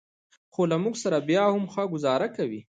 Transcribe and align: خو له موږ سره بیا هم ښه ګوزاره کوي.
خو 0.53 0.61
له 0.71 0.77
موږ 0.83 0.95
سره 1.03 1.17
بیا 1.29 1.43
هم 1.53 1.63
ښه 1.73 1.83
ګوزاره 1.93 2.27
کوي. 2.35 2.61